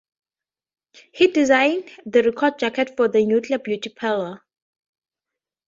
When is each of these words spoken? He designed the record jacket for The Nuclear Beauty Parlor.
He 1.13 1.27
designed 1.27 1.91
the 2.07 2.23
record 2.23 2.57
jacket 2.57 2.97
for 2.97 3.07
The 3.07 3.23
Nuclear 3.23 3.59
Beauty 3.59 3.89
Parlor. 3.91 4.41